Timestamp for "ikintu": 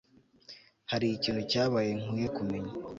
1.09-1.41